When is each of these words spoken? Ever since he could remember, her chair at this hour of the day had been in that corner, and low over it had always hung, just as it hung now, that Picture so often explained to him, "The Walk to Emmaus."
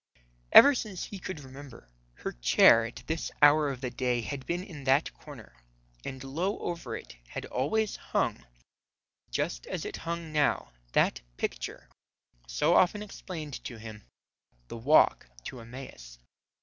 Ever 0.51 0.73
since 0.73 1.03
he 1.03 1.19
could 1.19 1.41
remember, 1.41 1.87
her 2.15 2.31
chair 2.31 2.85
at 2.85 3.03
this 3.05 3.29
hour 3.39 3.69
of 3.69 3.81
the 3.81 3.91
day 3.91 4.21
had 4.21 4.47
been 4.47 4.63
in 4.63 4.85
that 4.85 5.13
corner, 5.13 5.53
and 6.03 6.23
low 6.23 6.57
over 6.57 6.95
it 6.97 7.17
had 7.27 7.45
always 7.45 7.97
hung, 7.97 8.43
just 9.29 9.67
as 9.67 9.85
it 9.85 9.97
hung 9.97 10.31
now, 10.33 10.71
that 10.93 11.21
Picture 11.37 11.87
so 12.47 12.73
often 12.73 13.03
explained 13.03 13.63
to 13.63 13.77
him, 13.77 14.03
"The 14.69 14.77
Walk 14.77 15.27
to 15.43 15.59
Emmaus." 15.61 16.17